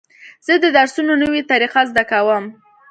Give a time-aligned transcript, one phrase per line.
[0.45, 2.43] زه د درسونو نوې طریقې زده کوم.